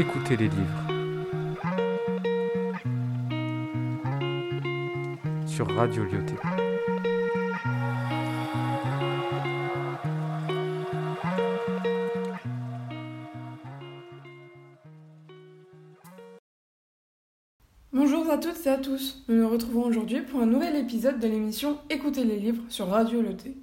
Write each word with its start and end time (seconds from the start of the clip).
Écoutez 0.00 0.34
les 0.34 0.48
livres. 0.48 0.82
Sur 5.46 5.68
Radio 5.76 6.04
Lyoté. 6.04 6.32
Bonjour 17.92 18.30
à 18.30 18.38
toutes 18.38 18.56
et 18.64 18.70
à 18.70 18.78
tous. 18.78 19.22
Nous 19.28 19.34
nous 19.34 19.50
retrouvons 19.50 19.82
aujourd'hui 19.84 20.22
pour 20.22 20.40
un 20.40 20.46
nouvel 20.46 20.76
épisode 20.76 21.20
de 21.20 21.28
l'émission 21.28 21.76
Écoutez 21.90 22.24
les 22.24 22.38
livres 22.38 22.62
sur 22.70 22.86
Radio 22.86 23.20
Lyoté. 23.20 23.54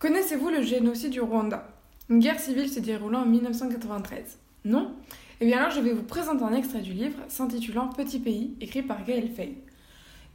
Connaissez-vous 0.00 0.50
le 0.50 0.60
génocide 0.60 1.12
du 1.12 1.22
Rwanda? 1.22 1.66
Une 2.10 2.18
guerre 2.18 2.40
civile 2.40 2.68
se 2.68 2.80
déroulant 2.80 3.22
en 3.22 3.26
1993. 3.26 4.38
Non? 4.66 4.94
Eh 5.38 5.44
bien 5.44 5.58
alors 5.58 5.70
je 5.70 5.80
vais 5.80 5.92
vous 5.92 6.02
présenter 6.02 6.42
un 6.44 6.54
extrait 6.54 6.80
du 6.80 6.94
livre 6.94 7.18
s'intitulant 7.28 7.88
Petit 7.88 8.18
pays, 8.18 8.54
écrit 8.62 8.80
par 8.80 9.04
Gaël 9.04 9.28
Fay. 9.28 9.58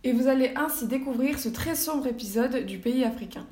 Et 0.03 0.11
vous 0.11 0.27
allez 0.27 0.51
ainsi 0.55 0.85
découvrir 0.85 1.39
ce 1.39 1.49
très 1.49 1.73
sombre 1.73 2.05
épisode 2.05 2.67
du 2.67 2.77
pays 2.77 3.03
africain. 3.03 3.47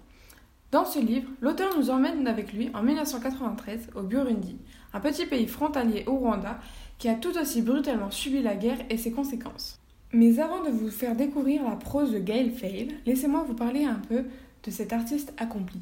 Dans 0.71 0.85
ce 0.85 0.99
livre, 0.99 1.27
l'auteur 1.41 1.75
nous 1.75 1.89
emmène 1.89 2.27
avec 2.27 2.53
lui 2.53 2.69
en 2.75 2.83
1993 2.83 3.89
au 3.95 4.03
Burundi, 4.03 4.57
un 4.93 4.99
petit 4.99 5.25
pays 5.25 5.47
frontalier 5.47 6.03
au 6.05 6.17
Rwanda 6.17 6.59
qui 6.99 7.09
a 7.09 7.15
tout 7.15 7.35
aussi 7.35 7.63
brutalement 7.63 8.11
subi 8.11 8.43
la 8.43 8.55
guerre 8.55 8.85
et 8.91 8.97
ses 8.97 9.11
conséquences. 9.11 9.79
Mais 10.13 10.39
avant 10.39 10.63
de 10.63 10.69
vous 10.69 10.91
faire 10.91 11.15
découvrir 11.15 11.63
la 11.67 11.77
prose 11.77 12.11
de 12.11 12.19
Gail 12.19 12.51
Fail, 12.51 12.95
laissez-moi 13.07 13.43
vous 13.47 13.55
parler 13.55 13.85
un 13.85 14.01
peu 14.07 14.25
de 14.63 14.69
cet 14.69 14.93
artiste 14.93 15.33
accompli. 15.37 15.79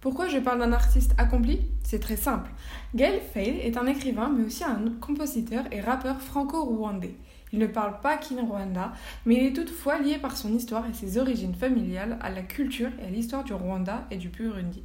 Pourquoi 0.00 0.28
je 0.28 0.38
parle 0.38 0.60
d'un 0.60 0.72
artiste 0.72 1.12
accompli? 1.18 1.60
C'est 1.82 1.98
très 1.98 2.16
simple. 2.16 2.50
Gail 2.94 3.20
Fail 3.34 3.58
est 3.58 3.76
un 3.76 3.86
écrivain, 3.86 4.32
mais 4.34 4.46
aussi 4.46 4.64
un 4.64 4.82
compositeur 4.98 5.64
et 5.70 5.82
rappeur 5.82 6.22
franco-rwandais. 6.22 7.16
Il 7.52 7.58
ne 7.58 7.66
parle 7.66 8.00
pas 8.00 8.16
Kinyarwanda, 8.16 8.94
mais 9.26 9.34
il 9.34 9.46
est 9.46 9.52
toutefois 9.52 9.98
lié 9.98 10.16
par 10.16 10.38
son 10.38 10.54
histoire 10.54 10.88
et 10.88 10.94
ses 10.94 11.18
origines 11.18 11.54
familiales 11.54 12.16
à 12.22 12.30
la 12.30 12.40
culture 12.40 12.88
et 12.98 13.08
à 13.08 13.10
l'histoire 13.10 13.44
du 13.44 13.52
Rwanda 13.52 14.06
et 14.10 14.16
du 14.16 14.30
Burundi. 14.30 14.82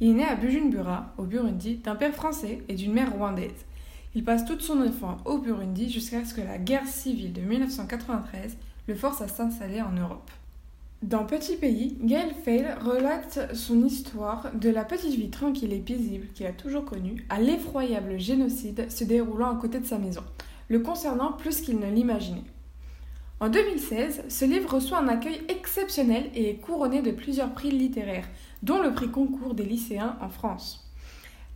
Il 0.00 0.10
est 0.10 0.14
né 0.14 0.24
à 0.24 0.34
Bujumbura, 0.34 1.14
au 1.16 1.22
Burundi, 1.22 1.76
d'un 1.76 1.94
père 1.94 2.14
français 2.14 2.62
et 2.68 2.74
d'une 2.74 2.92
mère 2.92 3.14
rwandaise. 3.14 3.64
Il 4.14 4.24
passe 4.24 4.44
toute 4.44 4.60
son 4.60 4.82
enfance 4.82 5.22
au 5.24 5.38
Burundi 5.38 5.88
jusqu'à 5.88 6.22
ce 6.24 6.34
que 6.34 6.42
la 6.42 6.58
guerre 6.58 6.86
civile 6.86 7.32
de 7.32 7.40
1993 7.40 8.58
le 8.88 8.94
force 8.94 9.22
à 9.22 9.28
s'installer 9.28 9.80
en 9.80 9.92
Europe. 9.92 10.30
Dans 11.04 11.26
Petit 11.26 11.56
Pays, 11.56 11.98
Gail 12.00 12.32
Fail 12.46 12.66
relate 12.80 13.54
son 13.54 13.84
histoire 13.84 14.50
de 14.54 14.70
la 14.70 14.84
petite 14.84 15.14
vie 15.14 15.28
tranquille 15.28 15.74
et 15.74 15.78
paisible 15.78 16.28
qu'il 16.32 16.46
a 16.46 16.52
toujours 16.52 16.86
connue 16.86 17.26
à 17.28 17.42
l'effroyable 17.42 18.18
génocide 18.18 18.90
se 18.90 19.04
déroulant 19.04 19.54
à 19.54 19.60
côté 19.60 19.80
de 19.80 19.84
sa 19.84 19.98
maison, 19.98 20.22
le 20.68 20.78
concernant 20.78 21.32
plus 21.32 21.60
qu'il 21.60 21.78
ne 21.78 21.90
l'imaginait. 21.90 22.44
En 23.38 23.50
2016, 23.50 24.24
ce 24.30 24.46
livre 24.46 24.76
reçoit 24.76 24.96
un 24.96 25.08
accueil 25.08 25.42
exceptionnel 25.50 26.30
et 26.34 26.48
est 26.48 26.54
couronné 26.54 27.02
de 27.02 27.10
plusieurs 27.10 27.52
prix 27.52 27.70
littéraires, 27.70 28.28
dont 28.62 28.80
le 28.80 28.94
prix 28.94 29.10
concours 29.10 29.52
des 29.52 29.66
lycéens 29.66 30.16
en 30.22 30.30
France. 30.30 30.90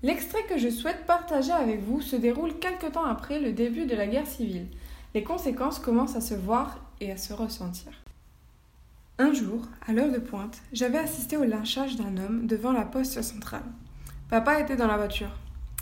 L'extrait 0.02 0.44
que 0.46 0.58
je 0.58 0.68
souhaite 0.68 1.06
partager 1.06 1.52
avec 1.52 1.80
vous 1.80 2.02
se 2.02 2.16
déroule 2.16 2.58
quelque 2.58 2.92
temps 2.92 3.06
après 3.06 3.40
le 3.40 3.52
début 3.52 3.86
de 3.86 3.96
la 3.96 4.08
guerre 4.08 4.26
civile. 4.26 4.66
Les 5.14 5.22
conséquences 5.22 5.78
commencent 5.78 6.16
à 6.16 6.20
se 6.20 6.34
voir 6.34 6.84
et 7.00 7.10
à 7.10 7.16
se 7.16 7.32
ressentir. 7.32 7.92
Un 9.20 9.32
jour, 9.32 9.62
à 9.84 9.92
l'heure 9.92 10.12
de 10.12 10.18
pointe, 10.18 10.62
j'avais 10.72 10.98
assisté 10.98 11.36
au 11.36 11.42
lynchage 11.42 11.96
d'un 11.96 12.18
homme 12.18 12.46
devant 12.46 12.70
la 12.70 12.84
poste 12.84 13.20
centrale. 13.20 13.64
Papa 14.30 14.60
était 14.60 14.76
dans 14.76 14.86
la 14.86 14.96
voiture. 14.96 15.36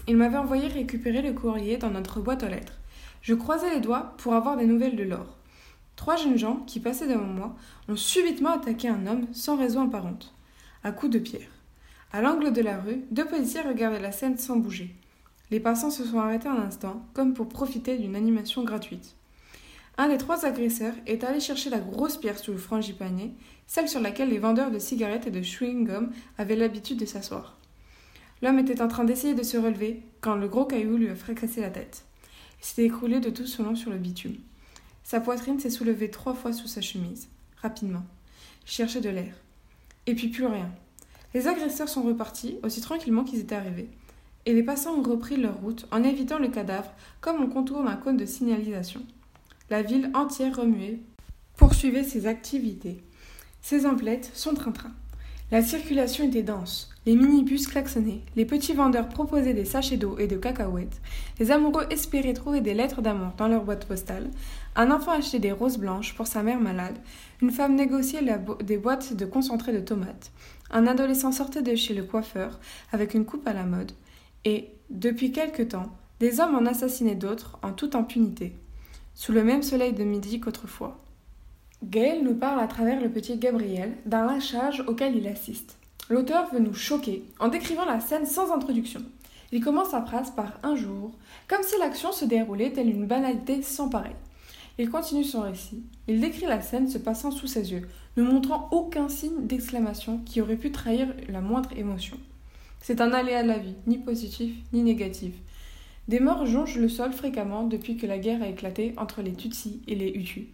Il 0.09 0.17
m'avait 0.17 0.39
envoyé 0.39 0.69
récupérer 0.69 1.21
le 1.21 1.35
courrier 1.35 1.77
dans 1.77 1.91
notre 1.91 2.21
boîte 2.21 2.45
aux 2.45 2.49
lettres. 2.49 2.79
Je 3.21 3.35
croisais 3.35 3.69
les 3.69 3.81
doigts 3.81 4.15
pour 4.17 4.33
avoir 4.33 4.57
des 4.57 4.65
nouvelles 4.65 4.97
de 4.97 5.03
Laure. 5.03 5.37
Trois 5.97 6.17
jeunes 6.17 6.39
gens 6.39 6.63
qui 6.67 6.81
passaient 6.81 7.09
devant 7.09 7.25
moi 7.27 7.55
ont 7.91 7.97
subitement 7.97 8.55
attaqué 8.55 8.89
un 8.89 9.07
homme 9.07 9.27
sans 9.33 9.59
raison 9.59 9.87
apparente, 9.87 10.35
à 10.83 10.91
coups 10.91 11.13
de 11.13 11.19
pierre. 11.19 11.51
À 12.15 12.23
l'angle 12.23 12.55
de 12.55 12.63
la 12.63 12.81
rue, 12.81 13.05
deux 13.11 13.27
policiers 13.27 13.61
regardaient 13.61 14.01
la 14.01 14.13
scène 14.13 14.39
sans 14.39 14.57
bouger. 14.57 14.97
Les 15.51 15.61
passants 15.61 15.91
se 15.91 16.07
sont 16.07 16.21
arrêtés 16.21 16.49
un 16.49 16.63
instant, 16.63 17.05
comme 17.13 17.35
pour 17.35 17.51
profiter 17.51 17.99
d'une 17.99 18.17
animation 18.17 18.65
gratuite. 18.65 19.15
Un 19.99 20.09
des 20.09 20.19
trois 20.19 20.45
agresseurs 20.45 20.95
est 21.07 21.25
allé 21.25 21.41
chercher 21.41 21.71
la 21.71 21.79
grosse 21.79 22.19
pierre 22.19 22.39
sous 22.39 22.53
le 22.53 22.59
frangipanier, 22.59 23.33
celle 23.67 23.89
sur 23.89 24.01
laquelle 24.01 24.29
les 24.29 24.39
vendeurs 24.39 24.71
de 24.71 24.79
cigarettes 24.79 25.27
et 25.27 25.31
de 25.31 25.41
chewing-gum 25.41 26.11
avaient 26.37 26.57
l'habitude 26.57 26.99
de 26.99 27.07
s'asseoir. 27.07 27.57
L'homme 28.43 28.59
était 28.59 28.83
en 28.83 28.89
train 28.89 29.05
d'essayer 29.05 29.35
de 29.35 29.43
se 29.43 29.57
relever 29.57 30.03
quand 30.21 30.37
le 30.37 30.49
gros 30.49 30.67
caillou 30.67 30.99
lui 30.99 31.09
a 31.09 31.15
fracassé 31.15 31.63
la 31.63 31.71
tête. 31.71 32.05
Il 32.61 32.67
s'était 32.67 32.85
écroulé 32.85 33.21
de 33.21 33.31
tout 33.31 33.47
son 33.47 33.63
long 33.63 33.75
sur 33.75 33.91
le 33.91 33.97
bitume. 33.97 34.37
Sa 35.03 35.21
poitrine 35.21 35.59
s'est 35.59 35.71
soulevée 35.71 36.11
trois 36.11 36.35
fois 36.35 36.53
sous 36.53 36.67
sa 36.67 36.83
chemise, 36.83 37.29
rapidement. 37.63 38.05
Il 38.65 38.71
cherchait 38.71 39.01
de 39.01 39.09
l'air. 39.09 39.35
Et 40.07 40.15
puis 40.15 40.29
plus 40.29 40.45
rien. 40.45 40.71
Les 41.33 41.49
agresseurs 41.49 41.89
sont 41.89 42.03
repartis 42.03 42.59
aussi 42.63 42.83
tranquillement 42.83 43.25
qu'ils 43.25 43.41
étaient 43.41 43.55
arrivés, 43.55 43.89
et 44.45 44.53
les 44.53 44.63
passants 44.63 44.99
ont 44.99 45.03
repris 45.03 45.37
leur 45.37 45.57
route 45.57 45.87
en 45.91 46.03
évitant 46.03 46.39
le 46.39 46.49
cadavre 46.49 46.93
comme 47.23 47.43
on 47.43 47.49
contourne 47.49 47.89
un 47.89 47.97
cône 47.97 48.19
de 48.19 48.27
signalisation. 48.27 49.03
La 49.69 49.83
ville 49.83 50.13
entière 50.15 50.57
remuée 50.57 51.03
poursuivait 51.57 52.05
ses 52.05 52.29
activités. 52.29 53.03
Ses 53.63 53.85
emplettes 53.85 54.31
sont 54.33 54.55
train-train. 54.55 54.93
La 55.51 55.61
circulation 55.61 56.25
était 56.25 56.45
dense. 56.45 56.89
Les 57.05 57.17
minibus 57.17 57.67
klaxonnaient. 57.67 58.21
Les 58.37 58.45
petits 58.45 58.75
vendeurs 58.75 59.09
proposaient 59.09 59.55
des 59.55 59.65
sachets 59.65 59.97
d'eau 59.97 60.19
et 60.19 60.29
de 60.29 60.37
cacahuètes. 60.37 61.01
Les 61.41 61.51
amoureux 61.51 61.87
espéraient 61.91 62.33
trouver 62.33 62.61
des 62.61 62.75
lettres 62.75 63.03
d'amour 63.03 63.33
dans 63.37 63.49
leur 63.49 63.65
boîte 63.65 63.87
postale. 63.87 64.31
Un 64.77 64.93
enfant 64.93 65.11
achetait 65.11 65.41
des 65.41 65.51
roses 65.51 65.79
blanches 65.79 66.15
pour 66.15 66.29
sa 66.29 66.45
mère 66.45 66.61
malade. 66.61 66.99
Une 67.43 67.51
femme 67.51 67.75
négociait 67.75 68.23
des 68.63 68.79
boîtes 68.79 69.15
de 69.15 69.25
concentré 69.25 69.73
de 69.73 69.81
tomates. 69.81 70.31
Un 70.71 70.87
adolescent 70.87 71.33
sortait 71.33 71.63
de 71.63 71.75
chez 71.75 71.95
le 71.95 72.05
coiffeur 72.05 72.61
avec 72.93 73.15
une 73.15 73.25
coupe 73.25 73.49
à 73.49 73.53
la 73.53 73.65
mode. 73.65 73.91
Et, 74.45 74.71
depuis 74.91 75.33
quelque 75.33 75.65
temps, 75.65 75.91
des 76.21 76.39
hommes 76.39 76.55
en 76.55 76.67
assassinaient 76.67 77.17
d'autres 77.17 77.59
en 77.63 77.73
toute 77.73 77.97
impunité 77.97 78.57
sous 79.17 79.33
le 79.33 79.43
même 79.43 79.63
soleil 79.63 79.95
de 79.95 80.05
midi 80.05 80.39
qu'autrefois. 80.39 81.03
Gaël 81.83 82.23
nous 82.23 82.35
parle 82.35 82.61
à 82.61 82.69
travers 82.69 83.01
le 83.01 83.11
petit 83.11 83.37
Gabriel 83.39 83.97
d'un 84.05 84.27
lâchage 84.27 84.85
auquel 84.87 85.17
il 85.17 85.27
assiste. 85.27 85.79
L'auteur 86.09 86.49
veut 86.53 86.61
nous 86.61 86.75
choquer 86.75 87.25
en 87.41 87.49
décrivant 87.49 87.87
la 87.87 87.99
scène 87.99 88.27
sans 88.27 88.53
introduction. 88.53 89.01
Il 89.53 89.65
commence 89.65 89.91
sa 89.91 90.03
phrase 90.03 90.31
par 90.31 90.59
un 90.63 90.77
jour, 90.77 91.13
comme 91.49 91.63
si 91.63 91.79
l'action 91.79 92.13
se 92.13 92.25
déroulait 92.25 92.73
telle 92.73 92.91
une 92.91 93.07
banalité 93.07 93.63
sans 93.63 93.89
pareil. 93.89 94.15
Il 94.79 94.91
continue 94.91 95.25
son 95.25 95.41
récit. 95.41 95.83
Il 96.09 96.21
décrit 96.21 96.47
la 96.47 96.61
scène 96.61 96.89
se 96.89 96.99
passant 96.99 97.31
sous 97.31 97.47
ses 97.47 97.73
yeux, 97.73 97.89
ne 98.17 98.23
montrant 98.23 98.69
aucun 98.71 99.09
signe 99.09 99.47
d'exclamation 99.47 100.19
qui 100.27 100.43
aurait 100.43 100.57
pu 100.57 100.71
trahir 100.71 101.09
la 101.29 101.41
moindre 101.41 101.71
émotion. 101.77 102.19
C'est 102.83 103.01
un 103.01 103.13
aléa 103.13 103.43
de 103.43 103.49
la 103.49 103.59
vie, 103.59 103.75
ni 103.87 103.97
positif 103.97 104.55
ni 104.73 104.83
négatif. 104.83 105.33
Des 106.09 106.21
morts 106.21 106.47
jonchent 106.47 106.77
le 106.77 106.89
sol 106.89 107.13
fréquemment 107.13 107.65
depuis 107.65 107.97
que 107.97 108.07
la 108.07 108.19
guerre 108.19 108.43
a 108.43 108.49
éclaté 108.49 108.95
entre 108.97 109.23
les 109.23 109.33
Tutsis 109.33 109.83
et 109.89 109.97
les 109.97 110.11
Hutus. 110.11 110.47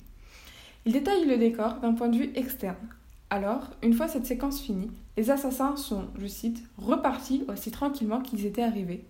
Il 0.87 0.93
détaille 0.93 1.27
le 1.27 1.37
décor 1.37 1.75
d'un 1.75 1.93
point 1.93 2.09
de 2.09 2.17
vue 2.17 2.33
externe. 2.35 2.89
Alors, 3.29 3.71
une 3.83 3.93
fois 3.93 4.09
cette 4.09 4.25
séquence 4.27 4.61
finie, 4.61 4.91
les 5.17 5.31
assassins 5.31 5.77
sont, 5.77 6.07
je 6.19 6.27
cite, 6.27 6.63
repartis 6.79 7.45
aussi 7.49 7.71
tranquillement 7.71 8.21
qu'ils 8.21 8.47
étaient 8.47 8.63
arrivés. 8.63 9.05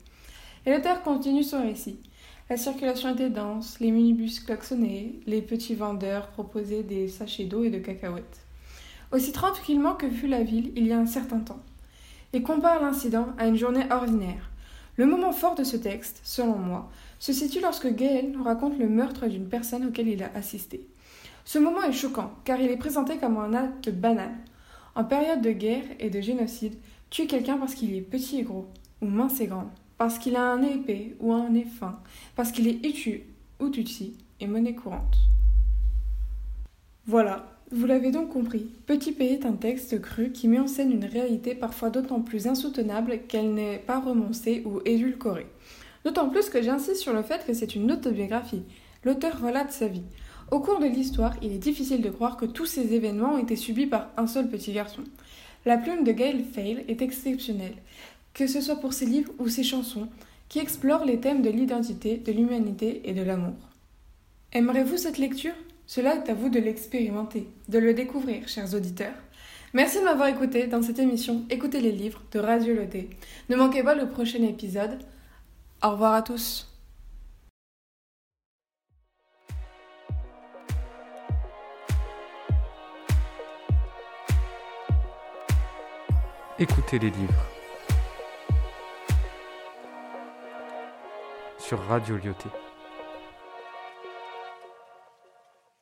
Et 0.67 0.73
l'auteur 0.73 1.03
continue 1.03 1.45
son 1.45 1.63
récit. 1.63 1.99
La 2.51 2.57
circulation 2.57 3.15
était 3.15 3.31
dense, 3.31 3.79
les 3.79 3.91
minibus 3.93 4.41
klaxonnaient, 4.41 5.13
les 5.27 5.43
petits 5.43 5.75
vendeurs 5.75 6.29
proposaient 6.29 6.83
des 6.83 7.09
sachets 7.09 7.45
d'eau 7.45 7.65
et 7.65 7.71
de 7.71 7.79
cacahuètes. 7.79 8.41
Aussi 9.13 9.33
tranquillement 9.33 9.95
que 9.95 10.11
fut 10.11 10.27
la 10.27 10.43
ville 10.43 10.73
il 10.77 10.87
y 10.87 10.93
a 10.93 10.99
un 10.99 11.07
certain 11.07 11.41
temps. 11.41 11.63
Il 12.33 12.43
compare 12.43 12.83
l'incident 12.83 13.29
à 13.39 13.47
une 13.47 13.57
journée 13.57 13.87
ordinaire. 13.91 14.52
Le 14.97 15.07
moment 15.07 15.33
fort 15.33 15.55
de 15.55 15.65
ce 15.65 15.77
texte, 15.77 16.21
selon 16.23 16.57
moi, 16.57 16.91
se 17.19 17.33
situe 17.33 17.61
lorsque 17.61 17.95
Gaël 17.95 18.31
nous 18.31 18.43
raconte 18.43 18.79
le 18.79 18.89
meurtre 18.89 19.27
d'une 19.27 19.49
personne 19.49 19.87
auquel 19.87 20.09
il 20.09 20.23
a 20.23 20.31
assisté. 20.35 20.87
Ce 21.45 21.59
moment 21.59 21.83
est 21.83 21.93
choquant, 21.93 22.33
car 22.45 22.61
il 22.61 22.71
est 22.71 22.77
présenté 22.77 23.17
comme 23.17 23.39
un 23.39 23.55
acte 23.55 23.91
banal. 23.91 24.33
En 24.95 25.05
période 25.05 25.41
de 25.41 25.53
guerre 25.53 25.85
et 25.99 26.11
de 26.11 26.21
génocide, 26.21 26.77
tuer 27.09 27.27
quelqu'un 27.27 27.57
parce 27.57 27.75
qu'il 27.75 27.95
est 27.95 28.03
petit 28.03 28.41
et 28.41 28.43
gros, 28.43 28.67
ou 29.01 29.07
mince 29.07 29.41
et 29.41 29.47
grand, 29.47 29.71
parce 29.97 30.19
qu'il 30.19 30.37
a 30.37 30.43
un 30.43 30.59
nez 30.59 30.75
épais 30.75 31.17
ou 31.21 31.33
un 31.33 31.49
nez 31.49 31.65
fin, 31.65 31.99
parce 32.37 32.53
qu'il 32.53 32.69
est 32.69 32.85
hutu 32.85 33.23
ou 33.61 33.71
tutsi, 33.71 34.19
est 34.41 34.47
monnaie 34.47 34.75
courante. 34.75 35.17
Voilà, 37.07 37.47
vous 37.73 37.87
l'avez 37.87 38.11
donc 38.11 38.29
compris, 38.29 38.67
Petit 38.87 39.13
Pays 39.13 39.33
est 39.33 39.47
un 39.47 39.53
texte 39.53 40.01
cru 40.01 40.31
qui 40.31 40.47
met 40.47 40.61
en 40.61 40.67
scène 40.67 40.93
une 40.93 41.07
réalité 41.07 41.55
parfois 41.55 41.89
d'autant 41.89 42.21
plus 42.21 42.47
insoutenable 42.47 43.21
qu'elle 43.29 43.55
n'est 43.55 43.79
pas 43.79 43.99
romancée 43.99 44.63
ou 44.67 44.81
édulcorée. 44.85 45.47
D'autant 46.05 46.29
plus 46.29 46.51
que 46.51 46.61
j'insiste 46.61 47.01
sur 47.01 47.15
le 47.15 47.23
fait 47.23 47.47
que 47.47 47.55
c'est 47.55 47.75
une 47.75 47.91
autobiographie. 47.91 48.63
L'auteur 49.05 49.41
relate 49.41 49.73
sa 49.73 49.89
vie. 49.89 50.03
Au 50.51 50.61
cours 50.61 50.81
de 50.81 50.87
l'histoire, 50.87 51.35
il 51.41 51.53
est 51.53 51.59
difficile 51.59 52.03
de 52.03 52.11
croire 52.11 52.37
que 52.37 52.45
tous 52.45 52.67
ces 52.67 52.93
événements 52.93 53.35
ont 53.35 53.43
été 53.43 53.57
subis 53.57 53.87
par 53.87 54.11
un 54.19 54.27
seul 54.27 54.49
petit 54.49 54.73
garçon. 54.73 55.03
La 55.65 55.79
plume 55.79 56.05
de 56.05 56.13
Gail 56.13 56.45
Fail 56.45 56.85
est 56.89 57.01
exceptionnelle, 57.01 57.77
que 58.35 58.47
ce 58.47 58.61
soit 58.61 58.81
pour 58.81 58.93
ses 58.93 59.07
livres 59.07 59.33
ou 59.39 59.49
ses 59.49 59.65
chansons, 59.65 60.09
qui 60.51 60.59
explore 60.59 61.07
les 61.07 61.21
thèmes 61.21 61.41
de 61.41 61.49
l'identité, 61.49 62.19
de 62.19 62.33
l'humanité 62.33 63.01
et 63.05 63.15
de 63.15 63.23
l'amour. 63.23 63.55
Aimerez-vous 64.53 64.99
cette 64.99 65.17
lecture? 65.17 65.55
Cela 65.95 66.15
est 66.15 66.31
à 66.31 66.33
vous 66.33 66.49
de 66.49 66.59
l'expérimenter, 66.59 67.49
de 67.69 67.79
le 67.79 67.93
découvrir, 67.93 68.49
chers 68.49 68.73
auditeurs. 68.73 69.13
Merci 69.75 69.99
de 69.99 70.05
m'avoir 70.05 70.29
écouté 70.29 70.67
dans 70.67 70.81
cette 70.81 70.99
émission 70.99 71.45
Écoutez 71.51 71.83
les 71.83 71.93
livres 71.93 72.23
de 72.33 72.39
Radio 72.39 72.75
Loté. 72.75 73.11
Ne 73.51 73.57
manquez 73.57 73.83
pas 73.83 73.95
le 73.95 74.09
prochain 74.09 74.43
épisode. 74.43 75.01
Au 75.85 75.91
revoir 75.91 76.15
à 76.15 76.23
tous. 76.23 76.67
Écoutez 86.59 86.99
les 87.01 87.11
livres 87.11 87.45
sur 91.59 91.79
Radio 91.81 92.17
Lyoté. 92.17 92.49